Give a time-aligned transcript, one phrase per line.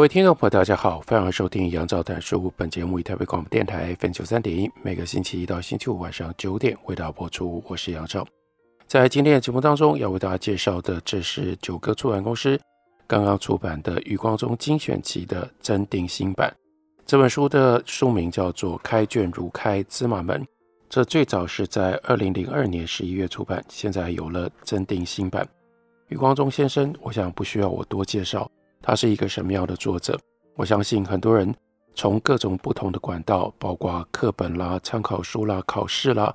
[0.00, 2.50] 各位听众朋友，大家好，欢迎收听杨照谈书。
[2.56, 7.62] 本节目以台北广播电台 FM 九三点一，每个星期一到星期五晚上九点为大家播出。
[7.66, 8.26] 我是杨照。
[8.86, 12.58] 在今天的节目当中，要为大家介绍的，这是九歌出版公司
[13.06, 16.50] 刚刚出版的余光中精选集的增订新版。
[17.04, 20.40] 这本书的书名叫做《开卷如开芝麻门》，
[20.88, 25.46] 这最早是在二零零二年十一月出版，现在有了增订新版。
[26.08, 28.50] 余光中先生，我想不需要我多介绍。
[28.82, 30.18] 他是一个什么样的作者？
[30.56, 31.54] 我相信很多人
[31.94, 36.34] 从各种不同的管道，包括课本啦、参考书啦、考试啦，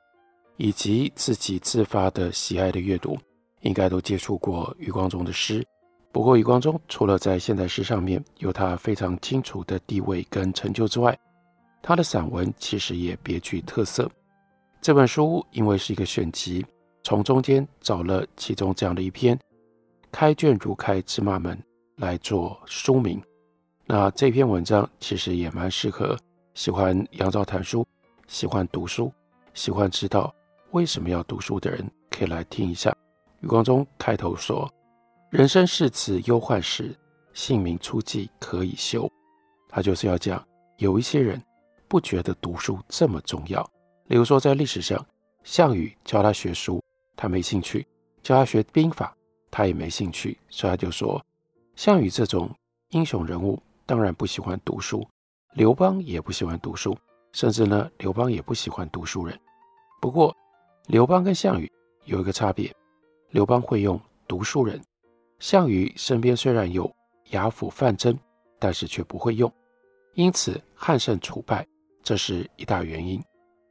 [0.58, 3.18] 以及自己自发的喜爱的阅读，
[3.62, 5.66] 应该都接触过余光中的诗。
[6.12, 11.18] 不过，余光中除了在现代诗上面有他非常清楚的地位跟成就之外，
[11.82, 14.10] 他的散文其实也别具特色。
[14.82, 16.66] 这本书因为是一个选集，
[17.04, 19.38] 从中间找了其中这样的一篇
[20.10, 21.62] ：“开卷如开芝麻门”。
[21.98, 23.22] 来做书名，
[23.86, 26.18] 那这篇文章其实也蛮适合
[26.54, 27.86] 喜欢杨照谈书、
[28.28, 29.12] 喜欢读书、
[29.54, 30.34] 喜欢知道
[30.72, 32.96] 为什么要读书的人，可以来听一下。
[33.40, 34.70] 余光中开头说
[35.32, 36.94] ：“人生是此忧患时，
[37.34, 39.10] 姓名初记可以休。”
[39.70, 40.46] 他就是要讲，
[40.78, 41.42] 有一些人
[41.88, 43.62] 不觉得读书这么重要。
[44.08, 45.06] 例如说，在历史上，
[45.44, 46.82] 项羽教他学书，
[47.16, 47.86] 他没兴趣；
[48.22, 49.16] 教他学兵法，
[49.50, 51.24] 他也没兴趣，所以他就说。
[51.76, 52.50] 项羽这种
[52.90, 55.06] 英雄人物当然不喜欢读书，
[55.54, 56.98] 刘邦也不喜欢读书，
[57.34, 59.38] 甚至呢，刘邦也不喜欢读书人。
[60.02, 60.36] 不过，
[60.88, 61.72] 刘邦跟项羽
[62.06, 62.74] 有一个差别，
[63.32, 64.82] 刘邦会用读书人，
[65.40, 66.90] 项羽身边虽然有
[67.32, 68.18] 亚父范增，
[68.58, 69.52] 但是却不会用，
[70.14, 71.68] 因此汉胜楚败，
[72.04, 73.22] 这是一大原因。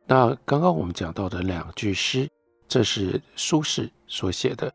[0.07, 2.29] 那刚刚我们讲到的两句诗，
[2.69, 4.71] 这是苏轼所写的。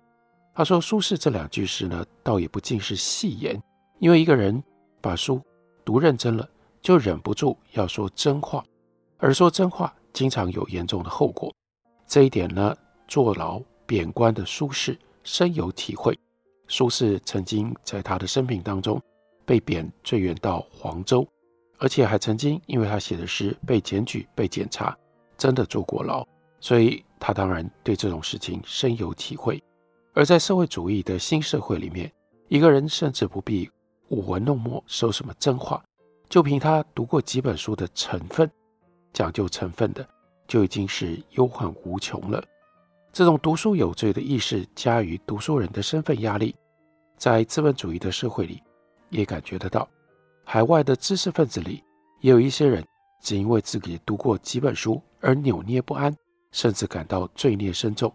[0.60, 3.58] 他说：“苏轼这两句诗呢，倒也不尽是戏言，
[4.00, 4.62] 因为一个人
[5.00, 5.42] 把书
[5.86, 6.46] 读认真了，
[6.82, 8.62] 就忍不住要说真话，
[9.20, 11.50] 而说真话经常有严重的后果。
[12.06, 12.76] 这一点呢，
[13.08, 16.14] 坐牢贬官的苏轼深有体会。
[16.68, 19.02] 苏轼曾经在他的生平当中
[19.46, 21.26] 被贬最远到黄州，
[21.78, 24.94] 而且还曾经因为他写的诗被检举、被检查，
[25.38, 26.28] 真的坐过牢，
[26.60, 29.58] 所以他当然对这种事情深有体会。”
[30.14, 32.12] 而在社会主义的新社会里面，
[32.48, 33.70] 一个人甚至不必
[34.10, 35.84] 舞文弄墨说什么真话，
[36.28, 38.50] 就凭他读过几本书的成分，
[39.14, 40.08] 讲究成分的，
[40.48, 42.44] 就已经是忧患无穷了。
[43.14, 46.56] 这种读书有罪的意识加于读书人的身份压力，
[47.18, 48.62] 在资本主义的社会里
[49.10, 49.88] 也感觉得到。
[50.44, 51.84] 海外的知识分子里
[52.22, 52.84] 也有一些人，
[53.22, 56.16] 只因为自己读过几本书而扭捏不安，
[56.52, 58.12] 甚至感到罪孽深重。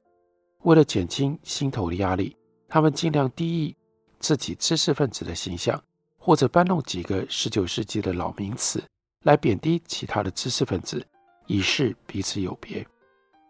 [0.64, 2.34] 为了减轻心头的压力，
[2.68, 3.76] 他们尽量低抑
[4.18, 5.80] 自己知识分子的形象，
[6.18, 8.82] 或者搬弄几个十九世纪的老名词
[9.24, 11.06] 来贬低其他的知识分子，
[11.46, 12.84] 以示彼此有别。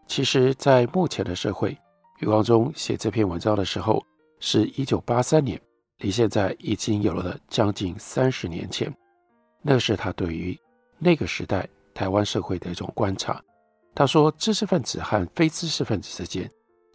[0.08, 1.78] 其实，在目前的社会，
[2.18, 4.04] 余光中写这篇文章的时候
[4.40, 5.60] 是一九八三年，
[5.98, 8.92] 离现在已经有了将近三十年前。
[9.62, 10.58] 那是他对于
[10.98, 13.40] 那个时代台湾社会的一种观察。
[13.94, 16.50] 他说，知识分子和非知识分子之间。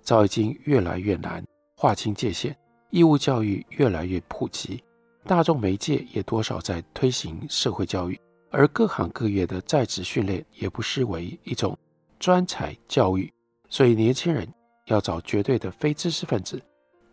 [0.09, 1.45] 早已经越来越难
[1.77, 2.57] 划清界限，
[2.89, 4.83] 义务教育越来越普及，
[5.23, 8.19] 大众媒介也多少在推行社会教育，
[8.49, 11.77] 而各行各业的在职训练也不失为一种
[12.17, 13.31] 专才教育，
[13.69, 14.51] 所以年轻人
[14.87, 16.59] 要找绝对的非知识分子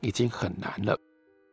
[0.01, 0.99] 已经很难了。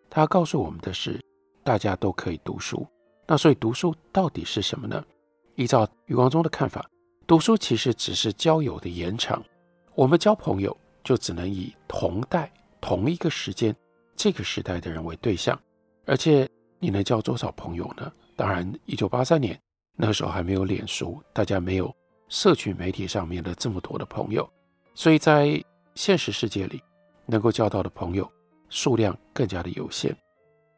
[0.09, 1.19] 他告诉我们的是，
[1.61, 2.87] 大家都可以读书，
[3.27, 5.03] 那所以读书到底是什么呢？
[5.55, 6.89] 依照余光中的看法，
[7.27, 9.43] 读书其实只是交友的延长，
[9.93, 10.73] 我们交朋友。
[11.03, 13.75] 就只能以同代、同一个时间、
[14.15, 15.59] 这个时代的人为对象，
[16.05, 18.11] 而且你能交多少朋友呢？
[18.35, 19.59] 当然，一九八三年
[19.95, 21.93] 那时候还没有脸书，大家没有
[22.29, 24.49] 社群媒体上面的这么多的朋友，
[24.95, 25.61] 所以在
[25.95, 26.81] 现实世界里，
[27.25, 28.31] 能够交到的朋友
[28.69, 30.15] 数量更加的有限。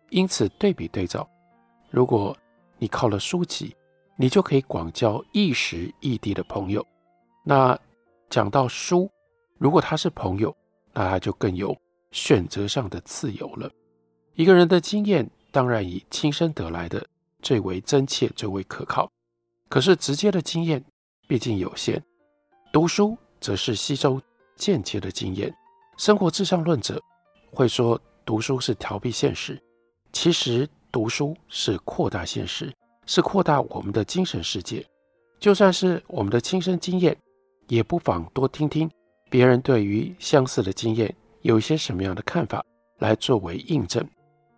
[0.09, 1.27] 因此，对比对照，
[1.89, 2.35] 如果
[2.77, 3.75] 你靠了书籍，
[4.17, 6.85] 你就可以广交一时异地的朋友。
[7.43, 7.77] 那
[8.29, 9.09] 讲到书。
[9.57, 10.55] 如果他是朋友，
[10.93, 11.75] 那他就更有
[12.11, 13.69] 选择上的自由了。
[14.33, 17.05] 一个人的经验当然以亲身得来的
[17.41, 19.09] 最为真切、最为可靠，
[19.69, 20.83] 可是直接的经验
[21.27, 22.03] 毕竟有限。
[22.71, 24.21] 读书则是吸收
[24.57, 25.53] 间接的经验。
[25.97, 27.01] 生活至上论者
[27.51, 29.57] 会说，读书是逃避现实，
[30.11, 32.73] 其实读书是扩大现实，
[33.05, 34.85] 是扩大我们的精神世界。
[35.39, 37.15] 就算是我们的亲身经验，
[37.67, 38.89] 也不妨多听听
[39.29, 42.63] 别人对于相似的经验有一些什么样的看法，
[42.99, 44.07] 来作为印证。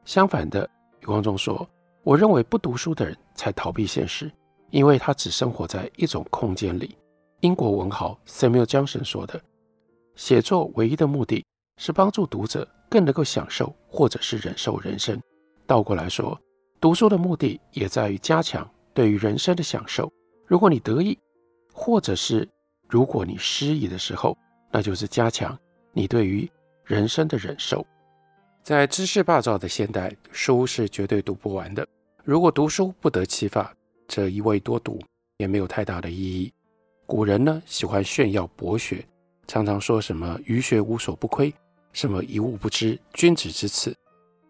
[0.05, 0.69] 相反的，
[1.01, 1.67] 余光中说
[2.03, 4.31] ：“我认为不读书的人才逃避现实，
[4.69, 6.95] 因为他只生活在一种空间里。”
[7.41, 9.41] 英国文豪 Samuel Johnson 说的
[10.15, 11.45] ：“写作唯一的目的
[11.77, 15.21] 是帮助读者更能够享受或者是忍受人生。
[15.65, 16.39] 倒过来说，
[16.81, 20.11] 读书的目的也在于加强对于人生的享受。
[20.45, 21.17] 如果你得意，
[21.73, 22.47] 或者是
[22.87, 24.35] 如果你失意的时候，
[24.77, 25.57] 那就是加强
[25.91, 26.47] 你对于
[26.83, 27.83] 人生的忍受。
[28.61, 31.87] 在知识霸占的现代，书是绝对读不完的。
[32.23, 33.73] 如果读书不得其法，
[34.07, 35.01] 则一味多读
[35.37, 36.53] 也没有太大的意义。”
[37.07, 39.03] 古人呢，喜欢炫耀博学，
[39.47, 41.51] 常常说什么“余学无所不窥”，
[41.91, 43.95] 什么“一物不知，君子之赐”。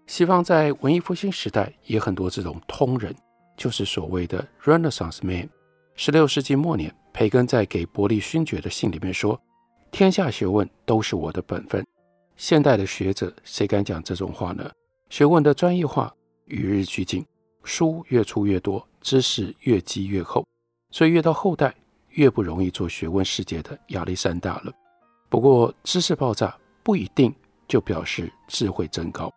[0.07, 3.15] 西方在文艺复兴时代也很多这种通人，
[3.55, 5.47] 就是所谓的 Renaissance man。
[5.95, 9.39] 十六世纪末年，培根在给伯利勋爵的信里面说
[9.91, 11.85] ：“天下学问都是我的本分。”
[12.35, 14.71] 现代的学者谁敢讲这种话呢？
[15.09, 16.13] 学问的专业化
[16.45, 17.25] 与日俱进，
[17.63, 20.45] 书越出越多，知识越积越厚，
[20.91, 21.73] 所以越到后代。
[22.11, 24.73] 越不容易做学问世界的亚历山大了。
[25.29, 27.31] 不过，知识爆炸不一定
[27.67, 29.31] 就表示智慧增高。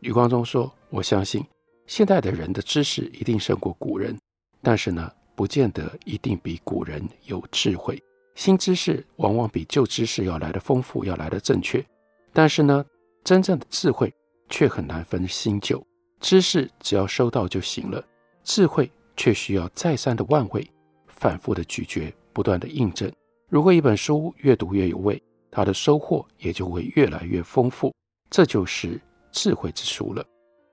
[0.00, 1.44] 余光中说：“我相信
[1.86, 4.18] 现代的人的知识一定胜过古人，
[4.60, 8.02] 但是呢，不见得一定比古人有智慧。
[8.40, 11.84] 新知识往往比旧知识要来的丰富，要来的正确。
[12.32, 12.82] 但是呢，
[13.22, 14.10] 真正的智慧
[14.48, 15.86] 却很难分新旧。
[16.20, 18.02] 知识只要收到就行了，
[18.42, 20.66] 智慧却需要再三的万味。”
[21.06, 23.12] 反复的咀嚼，不断的印证。
[23.50, 27.92] 如果一本书越读越有味，它的收获也就会越来越丰富。
[28.30, 28.98] 这就是
[29.30, 30.24] 智慧之书了。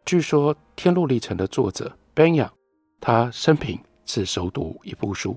[0.05, 2.49] 据说《天路历程》的作者 Benyon，
[3.01, 5.35] 他生平只熟读一部书，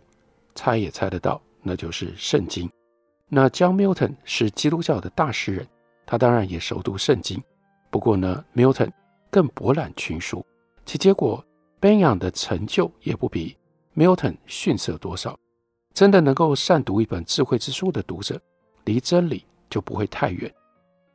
[0.55, 2.69] 猜也猜得到，那就是《圣经》。
[3.29, 5.67] 那 John Milton 是基督教的大诗人，
[6.05, 7.39] 他当然也熟读《圣经》。
[7.91, 8.91] 不过呢，Milton
[9.31, 10.45] 更博览群书，
[10.85, 11.45] 其结果
[11.81, 13.57] Benyon 的成就也不比。
[13.97, 15.39] Milton 逊色多少？
[15.93, 18.41] 真的能够善读一本智慧之书的读者，
[18.85, 20.53] 离真理就不会太远。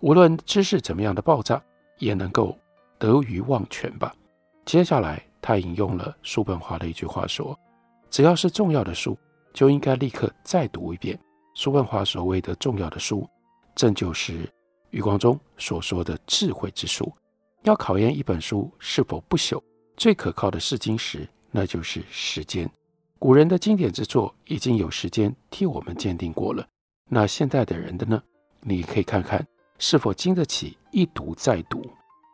[0.01, 1.61] 无论知识怎么样的爆炸，
[1.97, 2.57] 也能够
[2.99, 4.13] 得鱼忘筌吧。
[4.65, 7.57] 接下来，他引用了叔本华的一句话说
[8.11, 9.17] ：“只要是重要的书，
[9.55, 11.19] 就应该立刻再读一遍。”
[11.55, 13.27] 叔本华所谓的重要的书，
[13.73, 14.47] 正就是
[14.89, 17.11] 余光中所说的智慧之书。
[17.63, 19.59] 要考验一本书是否不朽，
[19.97, 21.27] 最可靠的试金石。
[21.49, 22.69] 那就是时间，
[23.17, 26.67] 古人的经典之作已经有时间替我们鉴定过了。
[27.09, 28.21] 那现代的人的呢？
[28.59, 29.47] 你可以看看
[29.79, 31.81] 是否经得起一读再读。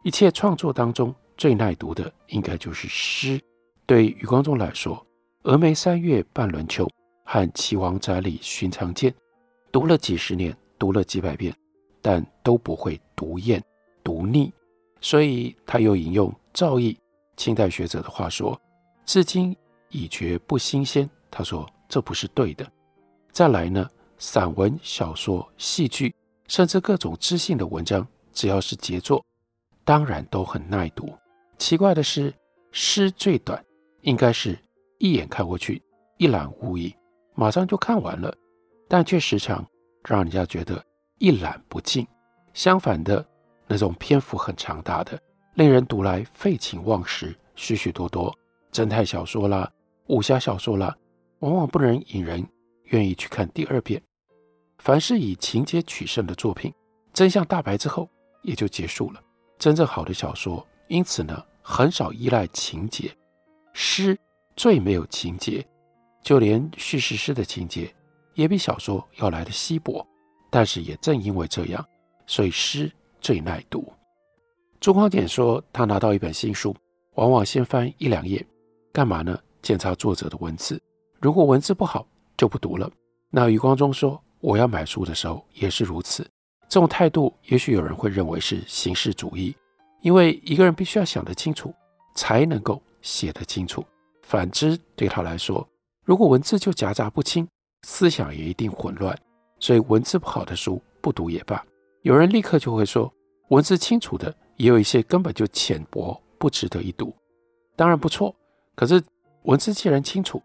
[0.03, 3.39] 一切创作当中最耐读的，应该就是诗。
[3.85, 5.05] 对余光中来说，
[5.53, 6.83] 《峨眉三月半轮秋》
[7.33, 9.09] 和《岐王宅里寻常见》，
[9.71, 11.55] 读了几十年，读了几百遍，
[12.01, 13.63] 但都不会读厌、
[14.03, 14.51] 读腻。
[14.99, 16.99] 所以他又引用赵翼，
[17.37, 18.59] 清代学者的话说。
[19.05, 19.55] 至今
[19.91, 21.09] 已觉不新鲜。
[21.31, 22.69] 他说：“这不是对的。”
[23.31, 26.13] 再来呢，散文、小说、戏剧，
[26.49, 29.25] 甚至各种知性的文章，只要是杰作，
[29.85, 31.09] 当然都很耐读。
[31.57, 32.33] 奇怪的是，
[32.73, 33.63] 诗最短，
[34.01, 34.59] 应该是
[34.97, 35.81] 一眼看过去
[36.17, 36.93] 一览无遗，
[37.41, 38.31] 马上就看完了，
[38.87, 39.67] 但却时常
[40.07, 40.79] 让人家觉得
[41.17, 42.05] 一览不尽。
[42.53, 43.25] 相反的，
[43.65, 45.19] 那种篇幅很长大的，
[45.55, 48.31] 令人读来废寝忘食，许许多多。
[48.71, 49.67] 侦探小说啦，
[50.05, 50.95] 武侠小说啦，
[51.39, 52.47] 往往不能引人
[52.91, 53.99] 愿意去看第二遍。
[54.77, 56.71] 凡是以情节取胜的作品，
[57.11, 58.07] 真相大白之后
[58.43, 59.19] 也就结束了。
[59.57, 63.11] 真正好的小说，因此呢，很少依赖情节。
[63.73, 64.15] 诗
[64.55, 65.65] 最没有情节，
[66.21, 67.93] 就连叙事诗的情节
[68.33, 70.05] 也比小说要来得稀薄。
[70.49, 71.85] 但是也正因为这样，
[72.27, 73.91] 所以诗最耐读。
[74.81, 76.75] 朱光简说，他拿到一本新书，
[77.13, 78.45] 往往先翻一两页。
[78.91, 79.39] 干嘛呢？
[79.61, 80.81] 检查作者的文字，
[81.21, 82.91] 如果文字不好，就不读了。
[83.29, 86.29] 那余光中说，我要买书的时候也是如此。
[86.67, 89.55] 这种态度，也许有人会认为是形式主义，
[90.01, 91.73] 因为一个人必须要想得清楚，
[92.15, 93.85] 才能够写得清楚。
[94.23, 95.65] 反之，对他来说，
[96.03, 97.47] 如果文字就夹杂不清，
[97.83, 99.17] 思想也一定混乱。
[99.59, 101.63] 所以，文字不好的书不读也罢。
[102.01, 103.11] 有人立刻就会说，
[103.49, 107.13] 文字清楚的，也有一些根本就浅薄，不值得一读。
[107.75, 108.35] 当然不错，
[108.75, 109.01] 可是
[109.43, 110.41] 文字既然清楚，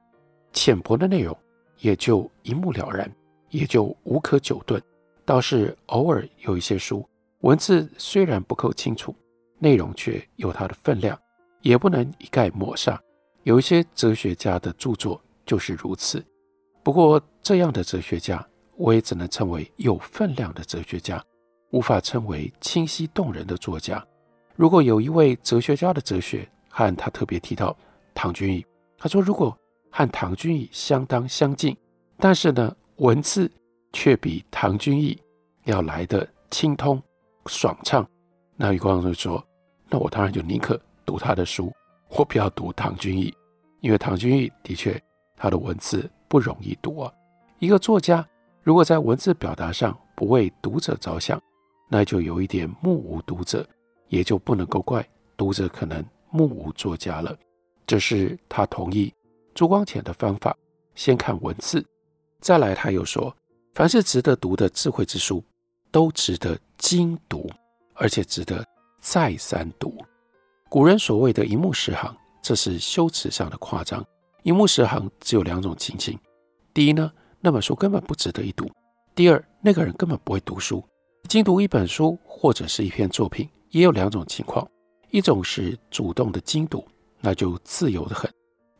[0.53, 1.37] 浅薄的内容
[1.79, 3.11] 也就一目了然，
[3.49, 4.81] 也就无可久顿。
[5.25, 7.09] 倒是偶尔有一些书，
[7.41, 9.15] 文字虽然不够清楚，
[9.59, 11.19] 内容却有它的分量，
[11.63, 13.01] 也不能一概抹杀。
[13.45, 16.23] 有一些哲学家的著作就是如此。
[16.83, 21.25] 不过这样的哲学家，我也只能称为有分量的哲学家，
[21.71, 24.05] 无法称为清晰动人的作家。
[24.55, 27.75] 如果有一位哲学家的哲学和他特别提到
[28.15, 28.67] 唐君毅，
[28.99, 29.57] 他说如果
[29.91, 31.75] 和唐君毅相当相近，
[32.19, 33.51] 但是呢，文字。
[33.93, 35.19] 却比唐君毅
[35.65, 37.03] 要来得清通
[37.47, 38.07] 爽畅，
[38.55, 39.43] 那余光中就说
[39.89, 41.73] ：“那我当然就宁可读他的书，
[42.11, 43.35] 我不要读唐君毅，
[43.81, 45.03] 因为唐君毅的确
[45.37, 47.13] 他的文字不容易读啊。
[47.59, 48.27] 一个作家
[48.63, 51.41] 如果在文字表达上不为读者着想，
[51.89, 53.67] 那就有一点目无读者，
[54.09, 57.37] 也就不能够怪读者可能目无作家了。
[57.87, 59.13] 这是他同意
[59.55, 60.57] 朱光潜的方法，
[60.95, 61.85] 先看文字，
[62.41, 63.35] 再来他又说。”
[63.77, 65.45] 凡是值得读的智慧之书，
[65.91, 67.47] 都值得精读，
[67.93, 68.67] 而且值得
[69.03, 70.03] 再三读。
[70.71, 74.03] 古人所谓的“一目十行”，这是修辞上的夸张。
[74.47, 76.17] 一目十行只有两种情形：
[76.73, 77.11] 第一呢，
[77.41, 78.65] 那本书根本不值得一读；
[79.13, 80.81] 第二，那个人根本不会读书。
[81.29, 84.65] 精读一本书或者是一篇作品，也有两种情况：
[85.11, 86.87] 一种是主动的精读，
[87.21, 88.31] 那就自由得很；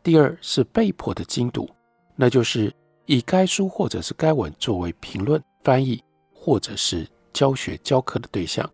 [0.01, 1.69] 第二是被迫的精读，
[2.15, 2.73] 那就是。
[3.09, 8.69] 以该书或者是该文作为评论、翻译或者是教学教课的对象，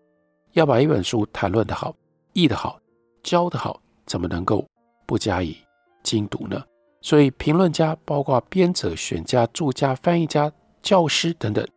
[0.54, 1.96] 要把一本书谈论得好、
[2.34, 2.80] 译得好、
[3.22, 4.68] 教得好，怎么能够
[5.06, 5.56] 不加以
[6.02, 6.60] 精读呢？
[7.04, 10.50] 所以，评论家、包括编者、选家、作家、翻译家、
[10.82, 11.68] 教师等等，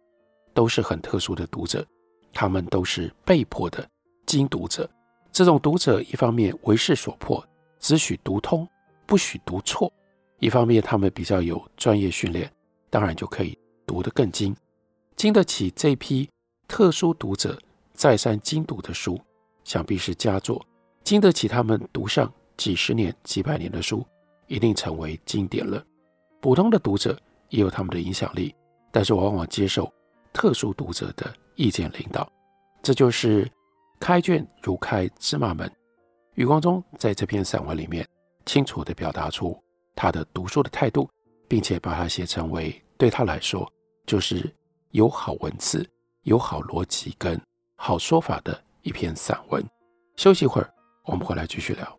[0.55, 1.85] 都是很特殊的读者，
[2.33, 3.85] 他们都是被迫的
[4.25, 4.89] 精读者。
[5.33, 7.45] 这种读者，一方面为势所迫，
[7.81, 8.67] 只许读通，
[9.05, 9.93] 不许读错。
[10.39, 12.49] 一方面，他们比较有专业训练，
[12.89, 14.55] 当然就可以读得更精，
[15.17, 16.31] 经得起这批
[16.69, 17.59] 特殊读者
[17.93, 19.21] 再三精读的书，
[19.65, 20.65] 想必是佳作；
[21.03, 24.07] 经得起他们读上几十年、几百年的书，
[24.47, 25.83] 一定成为经典了。
[26.41, 28.55] 普通的读者也有他们的影响力，
[28.91, 29.93] 但是往往接受
[30.33, 32.31] 特殊读者的意见领导。
[32.83, 33.51] 这就是
[33.99, 35.71] 开卷如开芝麻门。
[36.35, 38.07] 余光中在这篇散文里面
[38.45, 39.57] 清楚地表达出。
[39.99, 41.09] 他的读书的态度，
[41.49, 43.67] 并且把它写成为对他来说
[44.05, 44.55] 就是
[44.91, 45.89] 有好文字、
[46.25, 47.41] 有好逻辑跟
[47.77, 49.65] 好说法的一篇散文。
[50.17, 50.71] 休息一会儿，
[51.07, 51.99] 我们回来继续聊。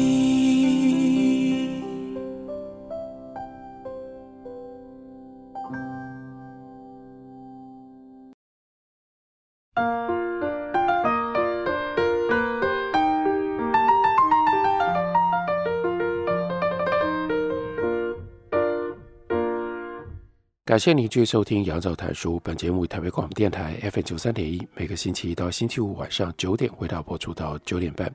[20.71, 22.37] 感谢您继续收听《杨照谈书》。
[22.39, 28.09] 本节目台北广播电台 FM 九三点一，每个星期一到星期五晚上九点为大家播出到九点半。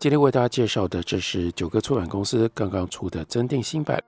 [0.00, 3.96] 今天为大家介绍的，这是九歌出版公司刚刚出的增订新版《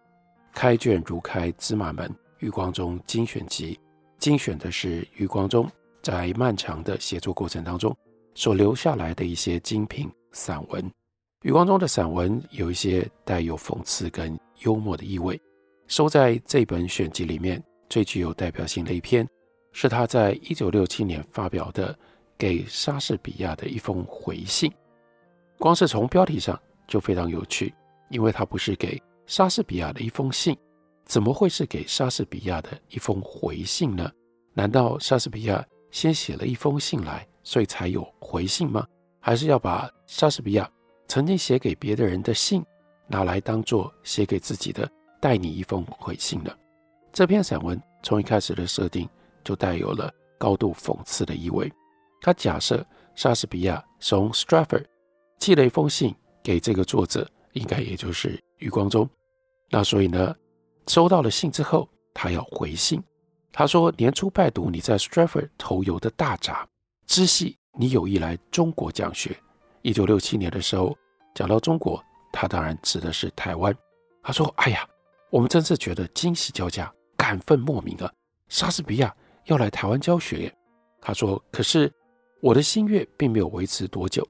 [0.53, 2.09] 开卷如开芝麻门》
[2.41, 3.79] 余光中精选集。
[4.19, 5.71] 精选的是余光中
[6.03, 7.97] 在漫长的写作过程当中
[8.35, 10.91] 所留下来的一些精品散文。
[11.43, 15.41] 余光中的散文有一些带有讽刺跟幽默的意味。
[15.91, 19.29] 收在这本选集里面最具有代表性的一篇，
[19.73, 21.99] 是他在一九六七年发表的
[22.39, 24.73] 给莎士比亚的一封回信。
[25.59, 26.57] 光是从标题上
[26.87, 27.75] 就非常有趣，
[28.09, 30.57] 因为它不是给莎士比亚的一封信，
[31.07, 34.09] 怎么会是给莎士比亚的一封回信呢？
[34.55, 38.87] 难道莎士比亚先写了一封信来，所以才有回信吗？
[39.19, 40.71] 还是要把莎士比亚
[41.09, 42.65] 曾经写给别的人的信
[43.09, 44.89] 拿来当做写给自己的？
[45.21, 46.57] 带你一封回信了。
[47.13, 49.09] 这篇散文从一开始的设定
[49.45, 51.71] 就带有了高度讽刺的意味。
[52.21, 52.85] 他假设
[53.15, 54.85] 莎士比亚从 Stratford
[55.39, 59.09] 寄了一封信给这个作者，应该也就是余光中。
[59.71, 60.35] 那所以呢，
[60.87, 63.03] 收到了信之后，他要回信。
[63.53, 66.65] 他说：“年初拜读你在 Stratford 头游的大札，
[67.07, 69.37] 知悉你有意来中国讲学，
[69.83, 70.97] 一九六七年的时候，
[71.35, 73.75] 讲到中国，他当然指的是台湾。
[74.23, 74.87] 他说：“哎呀，
[75.31, 78.13] 我们真是觉得惊喜交加，感愤莫名啊！
[78.49, 80.53] 莎士比亚要来台湾教学。”
[81.01, 81.91] 他说：“可是
[82.41, 84.27] 我的心愿并没有维持多久，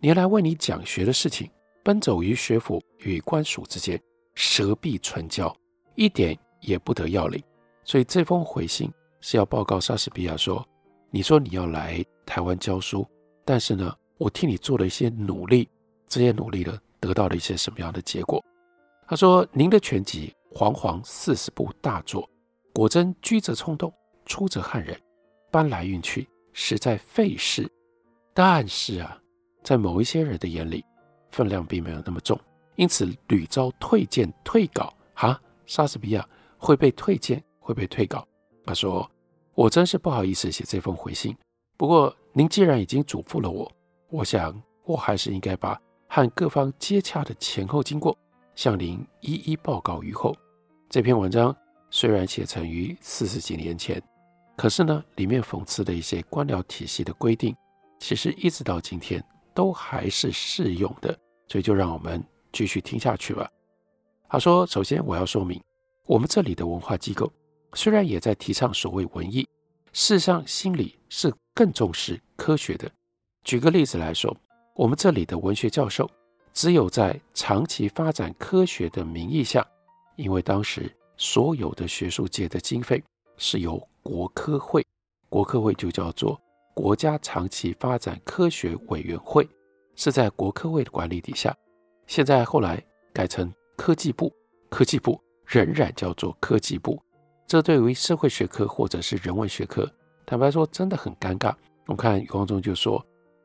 [0.00, 1.50] 年来为你讲学的事情，
[1.84, 4.00] 奔走于学府与官署之间，
[4.34, 5.54] 舌敝唇焦，
[5.94, 7.42] 一点也不得要领。
[7.84, 10.66] 所以这封回信是要报告莎士比亚说：
[11.10, 13.06] 你说你要来台湾教书，
[13.44, 15.68] 但是呢，我替你做了一些努力，
[16.06, 18.44] 这些努力呢，得到了一些什么样的结果？”
[19.08, 22.28] 他说：“您的全集煌煌四十部大作，
[22.74, 23.92] 果真居则冲动，
[24.26, 25.00] 出则撼人，
[25.50, 27.70] 搬来运去，实在费事。
[28.34, 29.16] 但是啊，
[29.62, 30.84] 在某一些人的眼里，
[31.30, 32.38] 分量并没有那么重，
[32.76, 34.92] 因此屡遭退件退稿。
[35.14, 36.28] 哈，莎士比亚
[36.58, 38.26] 会被退件，会被退稿。”
[38.66, 39.08] 他说
[39.54, 41.36] ：“我真是不好意思写这封回信。
[41.76, 43.70] 不过您既然已经嘱咐了我，
[44.10, 48.16] 我想我还是应该把和各方接洽的前后经过。”
[48.60, 50.36] 向您一一报告于后。
[50.90, 51.56] 这篇文章
[51.88, 53.98] 虽然写成于四十几年前，
[54.54, 57.56] 可是呢，里面讽刺的一些官僚体系的规定，
[58.00, 59.24] 其实一直到今天
[59.54, 61.18] 都还是适用的。
[61.48, 63.48] 所以就让我们继续听下去吧。
[64.28, 65.58] 他说：“首先我要说明，
[66.04, 67.32] 我们这里的文化机构
[67.72, 69.40] 虽然也在提倡所谓文艺，
[69.94, 72.86] 事实上心里是更重视科学的。
[73.42, 74.36] 举个例子来说，
[74.74, 76.06] 我们这里的文学教授。”
[76.52, 79.66] 只有在长期发展科学的名义下，
[80.16, 83.02] 因为当时所有的学术界的经费
[83.36, 84.84] 是由国科会，
[85.28, 86.40] 国科会就叫做
[86.74, 89.48] 国家长期发展科学委员会，
[89.96, 91.56] 是在国科会的管理底下。
[92.06, 94.32] 现在后来改成科技部，
[94.68, 97.00] 科技部仍然叫做科技部。
[97.46, 99.88] 这对于社会学科或者是人文学科，
[100.26, 101.54] 坦白说真的很尴尬。
[101.86, 103.04] 我看余光中就说，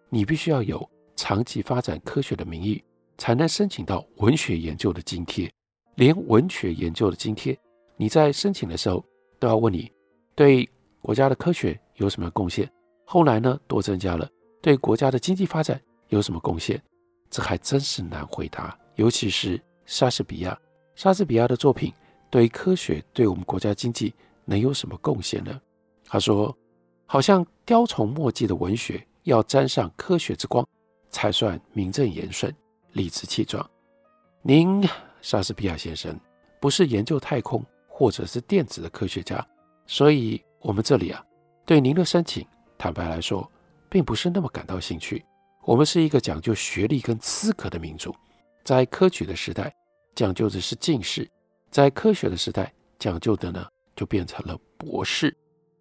[0.10, 2.84] 你必须要有长期发展科学的名义。
[3.18, 5.52] 才能申请到文学研究的津贴，
[5.96, 7.58] 连文学研究的津贴，
[7.98, 9.04] 你在申请的时候
[9.40, 9.92] 都要问你
[10.36, 10.70] 对
[11.02, 12.70] 国家的科学有什么贡献。
[13.06, 14.28] 后来呢，多增加了
[14.62, 16.82] 对国家的经济发展有什么贡献，
[17.30, 18.78] 这还真是难回答。
[18.96, 20.58] 尤其是莎士比亚，
[20.96, 21.94] 莎士比亚的作品
[22.30, 25.62] 对科学对我们国家经济能有什么贡献呢？
[26.06, 26.56] 他说，
[27.06, 30.68] 好像雕虫墨迹的文学要沾上科学之光，
[31.10, 32.54] 才算名正言顺。
[32.96, 33.70] 理直气壮，
[34.42, 34.82] 您
[35.22, 36.18] 莎士比亚先生
[36.62, 39.46] 不是研究太空或者是电子的科学家，
[39.86, 41.22] 所以我们这里啊，
[41.66, 43.52] 对您的申请，坦白来说，
[43.90, 45.26] 并不是那么感到兴趣。
[45.66, 48.16] 我们是一个讲究学历跟资格的民族，
[48.64, 49.76] 在科举的时代
[50.16, 51.30] 讲究的是进士，
[51.70, 55.36] 在科学的时代讲究的呢，就变成了博士。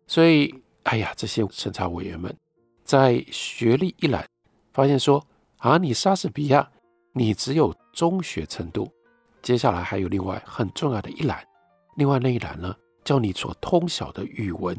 [0.09, 2.37] 所以，哎呀，这些审查委员们
[2.83, 4.29] 在学历一栏
[4.73, 5.25] 发现说
[5.59, 6.69] 啊，你莎士比亚。
[7.17, 8.93] 你只有中学程度，
[9.41, 11.47] 接下来还有另外很重要的一栏，
[11.95, 12.75] 另外那一栏呢，
[13.05, 14.77] 叫你所通晓的语文，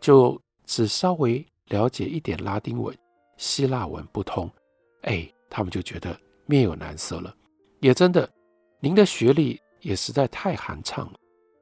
[0.00, 2.96] 就只稍微了解一点拉丁文、
[3.36, 4.48] 希腊文不通，
[5.02, 6.16] 哎，他们就觉得
[6.46, 7.34] 面有难色了。
[7.80, 8.30] 也真的，
[8.78, 11.14] 您的学历也实在太寒炕了。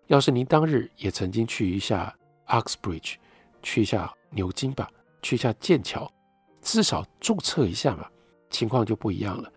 [0.08, 2.14] 要是您当日也曾经去一下
[2.48, 3.14] Oxbridge，
[3.62, 4.90] 去一下牛津吧，
[5.22, 6.12] 去一下剑桥，
[6.60, 8.06] 至少注册一下嘛，
[8.50, 9.50] 情况就不一样了。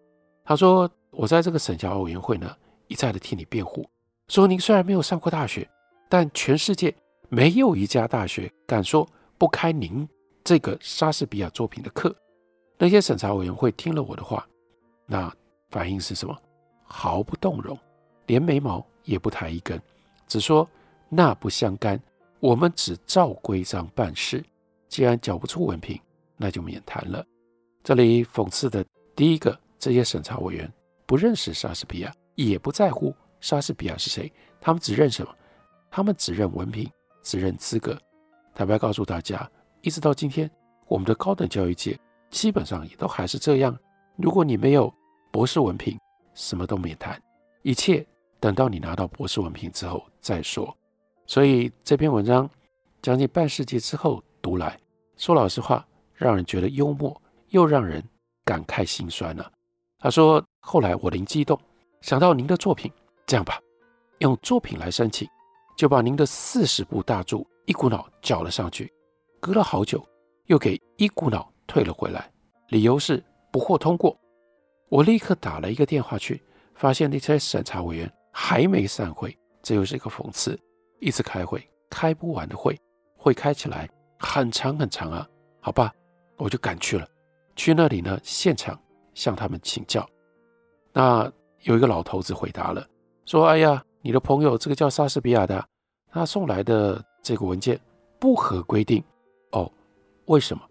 [0.45, 2.53] 他说：“我在这个审查委员会呢，
[2.87, 3.87] 一再的替你辩护，
[4.27, 5.67] 说您虽然没有上过大学，
[6.09, 6.93] 但全世界
[7.29, 10.07] 没有一家大学敢说不开您
[10.43, 12.13] 这个莎士比亚作品的课。”
[12.77, 14.45] 那些审查委员会听了我的话，
[15.05, 15.33] 那
[15.69, 16.37] 反应是什么？
[16.83, 17.77] 毫不动容，
[18.25, 19.81] 连眉毛也不抬一根，
[20.27, 20.67] 只说
[21.07, 21.97] 那不相干，
[22.41, 24.43] 我们只照规章办事。
[24.89, 25.97] 既然缴不出文凭，
[26.35, 27.25] 那就免谈了。
[27.81, 29.57] 这里讽刺的第一个。
[29.83, 30.71] 这些审查委员
[31.05, 35.35] 不认识莎士比亚，也不在乎莎士比亚是谁，他们只认什么？
[35.91, 36.89] 他们只认文凭，
[37.21, 37.99] 只认资格。
[38.55, 39.45] 坦白告诉大家，
[39.81, 40.49] 一直到今天，
[40.87, 43.77] 我们的高等教育界基本上也都还是这样。
[44.15, 44.89] 如果你没有
[45.33, 45.99] 博士文凭，
[46.33, 47.21] 什么都免谈，
[47.61, 48.07] 一切
[48.39, 50.73] 等到你拿到博士文凭之后再说。
[51.27, 52.49] 所以这篇文章
[53.01, 54.79] 将近半世纪之后读来，
[55.17, 58.01] 说老实话，让人觉得幽默，又让人
[58.45, 59.51] 感慨心酸了。
[60.03, 61.57] 他说：“后来我灵机一动，
[62.01, 62.91] 想到您的作品，
[63.25, 63.57] 这样吧，
[64.19, 65.25] 用作品来申请，
[65.77, 67.37] 就把您的四十部大著
[67.67, 68.91] 一股脑缴了上去。
[69.39, 70.05] 隔了好久，
[70.47, 72.29] 又给一股脑退了回来，
[72.67, 74.13] 理由是不获通过。
[74.89, 76.43] 我立刻打了一个电话去，
[76.75, 80.59] 发现那些审查委员还没散会，这又是一个讽刺，
[80.99, 82.77] 一直开会，开不完的会，
[83.15, 83.89] 会开起来
[84.19, 85.25] 很长很长啊。
[85.61, 85.93] 好吧，
[86.35, 87.07] 我就赶去了，
[87.55, 88.77] 去那里呢，现场。”
[89.13, 90.07] 向他们请教。
[90.91, 92.85] 那有一个老头子回答了，
[93.25, 95.63] 说：“哎呀，你的朋友这个叫莎士比亚的，
[96.11, 97.79] 他送来的这个文件
[98.19, 99.03] 不合规定。
[99.51, 99.71] 哦，
[100.25, 100.63] 为什么？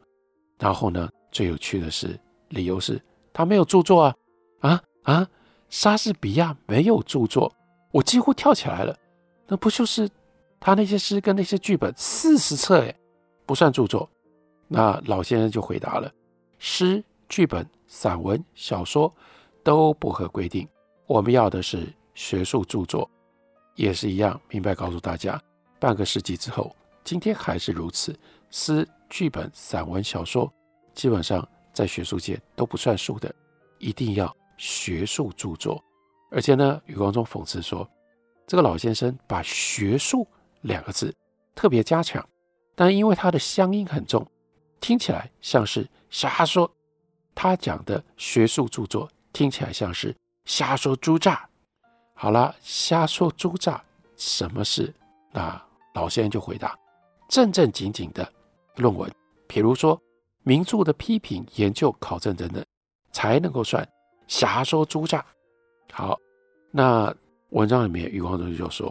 [0.58, 2.18] 然后呢，最有趣的是，
[2.50, 3.00] 理由是
[3.32, 4.16] 他没有著作啊！
[4.60, 5.28] 啊啊，
[5.70, 7.52] 莎士比亚没有著作，
[7.90, 8.96] 我几乎跳起来了。
[9.46, 10.08] 那不就是
[10.60, 12.94] 他那些诗跟那些剧本四十册诶，
[13.44, 14.08] 不算著作。”
[14.68, 16.10] 那老先生就回答了：
[16.58, 19.14] 诗、剧本、散文、小说
[19.62, 20.66] 都不合规定，
[21.06, 23.08] 我们要的是学术著作，
[23.74, 24.40] 也是一样。
[24.48, 25.38] 明白告诉大家，
[25.78, 26.74] 半个世纪之后，
[27.04, 28.18] 今天还是如此。
[28.50, 30.50] 诗、剧本、散文、小说，
[30.94, 33.32] 基本上在学术界都不算数的，
[33.78, 35.78] 一定要学术著作。
[36.30, 37.86] 而且呢，余光中讽刺说，
[38.46, 40.26] 这个老先生把“学术”
[40.62, 41.14] 两个字
[41.54, 42.26] 特别加强，
[42.74, 44.26] 但因为他的乡音很重。
[44.80, 46.74] 听起来像是瞎说，
[47.34, 50.14] 他讲的学术著作听起来像是
[50.44, 51.48] 瞎说猪诈。
[52.14, 53.82] 好了，瞎说猪诈，
[54.16, 54.92] 什么事？
[55.32, 55.60] 那
[55.94, 56.78] 老先生就回答：
[57.28, 58.30] 正正经经的
[58.76, 59.10] 论文，
[59.46, 60.00] 比如说
[60.42, 62.64] 名著的批评、研究、考证等等，
[63.10, 63.86] 才能够算
[64.28, 65.24] 瞎说猪诈。
[65.92, 66.18] 好，
[66.70, 67.14] 那
[67.50, 68.90] 文章里面余光中就说：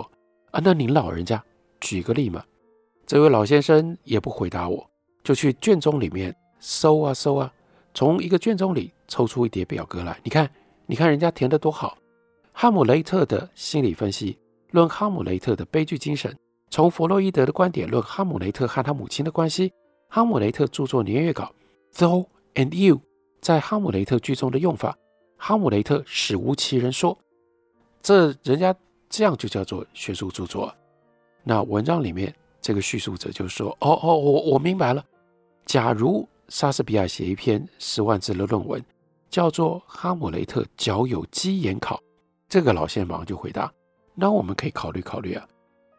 [0.52, 1.44] 啊，那您老人家
[1.80, 2.44] 举个例嘛？
[3.06, 4.90] 这位老先生也不回答我。
[5.24, 7.54] 就去卷宗里面搜啊搜啊，
[7.94, 10.20] 从一个卷宗里抽出一叠表格来。
[10.24, 10.50] 你看，
[10.86, 11.98] 你看人家填的多好！
[12.54, 14.38] 哈姆雷特的心理分析，
[14.72, 16.32] 论哈姆雷特的悲剧精神；
[16.70, 19.72] 从弗洛伊德的观点论哈姆雷特和他母亲的关系。
[20.10, 21.54] 哈姆雷特著作年月稿
[21.96, 22.26] ，Thou
[22.56, 23.00] and You，
[23.42, 24.98] 在哈姆雷特剧中的用法。
[25.38, 27.18] 哈姆雷特史无其人说，
[28.02, 28.76] 这人家
[29.10, 30.74] 这样就叫做学术著作。
[31.44, 35.04] 那文章里面这个叙述者就说：“哦哦，我我明白了。”
[35.66, 38.84] 假如莎士比亚写一篇十万字的论文，
[39.30, 41.96] 叫做《哈姆雷特脚有鸡眼考》，
[42.50, 43.72] 这个老先生就回答
[44.14, 45.48] ：“那我们可以考虑考虑啊。”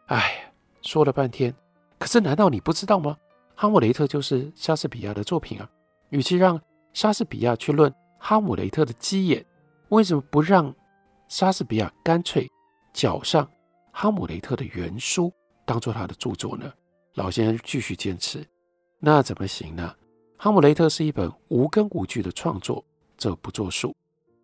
[0.05, 1.51] 哎，说了半天，
[1.97, 3.17] 可是难道你不知道吗？
[3.55, 5.67] 哈姆雷特就是莎士比亚的作品啊。
[6.11, 6.61] 与其让
[6.93, 9.43] 莎士比亚去论哈姆雷特的鸡眼，
[9.89, 10.71] 为什么不让
[11.29, 12.47] 莎士比亚干脆
[12.93, 13.49] 脚上
[13.91, 15.33] 哈姆雷特的原书
[15.65, 16.71] 当做他的著作呢？
[17.15, 18.45] 老先生继续坚持。
[18.99, 19.91] 那怎么行呢？
[20.43, 22.83] 哈姆雷特是一本无根无据的创作，
[23.15, 23.95] 这不作数。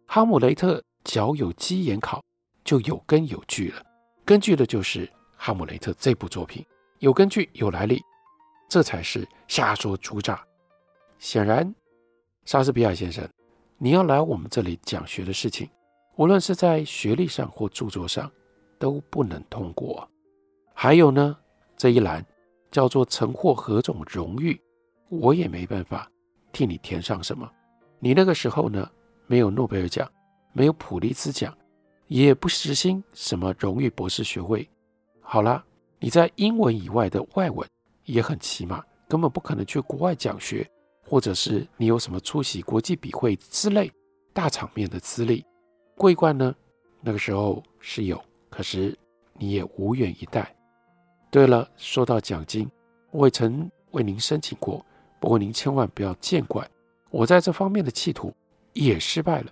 [0.07, 2.23] 哈姆雷特脚有鸡眼考，
[2.63, 3.83] 就有根有据了。
[4.23, 6.65] 根据的就是哈姆雷特这部作品，
[6.99, 8.01] 有根据有来历，
[8.69, 10.41] 这才是瞎说猪诈。
[11.17, 11.75] 显然，
[12.45, 13.27] 莎士比亚先生，
[13.77, 15.69] 你要来我们这里讲学的事情，
[16.15, 18.31] 无论是在学历上或著作上，
[18.77, 20.09] 都不能通过。
[20.73, 21.37] 还有呢，
[21.75, 22.25] 这一栏。
[22.71, 24.61] 叫做曾获何种荣誉，
[25.09, 26.09] 我也没办法
[26.51, 27.49] 替你填上什么。
[27.99, 28.89] 你那个时候呢，
[29.27, 30.09] 没有诺贝尔奖，
[30.53, 31.55] 没有普利兹奖，
[32.07, 34.67] 也不实行什么荣誉博士学位。
[35.19, 35.63] 好啦，
[35.99, 37.67] 你在英文以外的外文
[38.05, 40.65] 也很起码，根本不可能去国外讲学，
[41.05, 43.91] 或者是你有什么出席国际笔会之类
[44.33, 45.45] 大场面的资历。
[45.95, 46.55] 桂冠呢，
[47.01, 48.97] 那个时候是有，可是
[49.33, 50.55] 你也无缘一带。
[51.29, 52.69] 对了，说到奖金，
[53.11, 54.83] 我也曾为您申请过，
[55.19, 56.67] 不过您千万不要见怪，
[57.09, 58.33] 我在这方面的企图
[58.73, 59.51] 也失败了。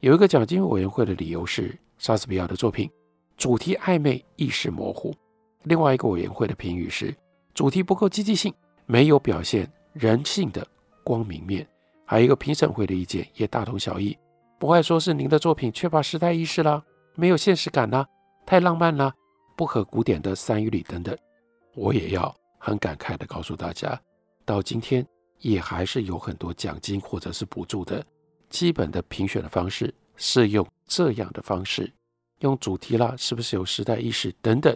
[0.00, 2.90] 有一个奖金委员会的理由是莎士比亚的作品
[3.36, 5.10] 主题暧昧、意识模糊；
[5.62, 7.14] 另外一个委员会的评语是
[7.54, 8.52] 主题不够积极性，
[8.84, 10.66] 没有表现人性的
[11.02, 11.64] 光明面；
[12.04, 14.16] 还有一个评审会的意见也大同小异，
[14.58, 16.82] 不爱说是您的作品缺乏时代意识啦，
[17.14, 18.06] 没有现实感啦，
[18.44, 19.12] 太浪漫啦。
[19.56, 21.16] 不合古典的三语里等等，
[21.74, 23.98] 我也要很感慨地告诉大家，
[24.46, 25.06] 到今天
[25.40, 28.02] 也还是有很多奖金或者是补助的
[28.48, 31.92] 基本的评选的方式是用这样的方式，
[32.38, 34.74] 用主题啦，是不是有时代意识等等。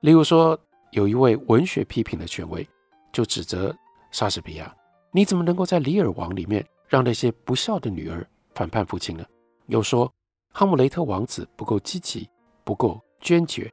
[0.00, 0.58] 例如说，
[0.90, 2.66] 有一位文学批评的权威
[3.12, 3.76] 就指责
[4.10, 4.74] 莎士比亚，
[5.12, 9.24] 你怎么能够在《李尔王》里面让那些不孝的女儿反叛父亲呢？
[9.66, 10.12] 又说
[10.50, 12.28] 哈姆雷特王子不够积极，
[12.64, 13.72] 不够坚决。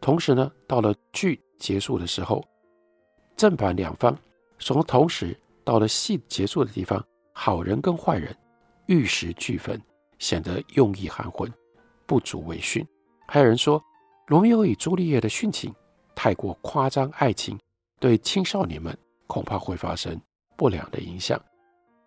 [0.00, 2.44] 同时呢，到了剧结束的时候，
[3.36, 4.16] 正反两方
[4.58, 8.36] 从同时到了戏结束的地方，好人跟坏人
[8.86, 9.80] 玉石俱焚，
[10.18, 11.52] 显得用意含混，
[12.06, 12.86] 不足为训。
[13.28, 13.82] 还有人说，
[14.26, 15.74] 罗密欧与朱丽叶的殉情
[16.14, 17.58] 太过夸张，爱情
[17.98, 20.20] 对青少年们恐怕会发生
[20.56, 21.40] 不良的影响。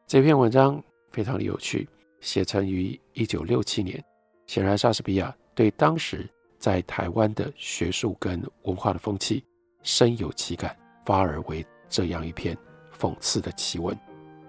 [0.07, 1.87] 这篇文章非常的有趣，
[2.21, 4.03] 写成于一九六七年。
[4.47, 6.29] 显然，莎士比亚对当时。
[6.59, 9.41] 在台湾的学术跟文化的风气
[9.81, 12.57] 深有其感，发而为这样一篇
[12.97, 13.97] 讽刺的奇闻。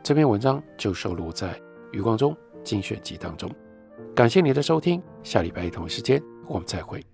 [0.03, 1.61] 这篇文章就收录在
[1.93, 3.51] 余光中精选集当中。
[4.15, 7.05] 感谢你的收听，下礼拜同一时间我们再会。